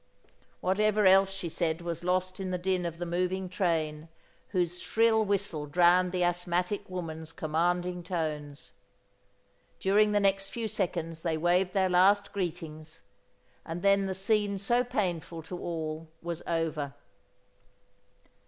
What 0.61 0.79
else 0.79 1.29
she 1.29 1.47
said 1.47 1.81
was 1.81 2.03
lost 2.03 2.39
in 2.39 2.49
the 2.49 2.57
din 2.57 2.87
of 2.87 2.97
the 2.97 3.05
moving 3.05 3.47
train 3.49 4.09
whose 4.47 4.79
shrill 4.79 5.23
whistle 5.23 5.67
drowned 5.67 6.11
the 6.11 6.23
asthmatic 6.23 6.89
woman's 6.89 7.31
commanding 7.31 8.01
tones. 8.01 8.71
During 9.79 10.11
the 10.11 10.19
next 10.19 10.49
few 10.49 10.67
seconds 10.67 11.21
they 11.21 11.37
waved 11.37 11.73
their 11.73 11.87
last 11.87 12.33
greetings 12.33 13.03
and 13.63 13.83
then 13.83 14.07
the 14.07 14.15
scene 14.15 14.57
so 14.57 14.83
painful 14.83 15.43
to 15.43 15.59
all 15.61 16.09
was 16.23 16.41
over. 16.47 16.95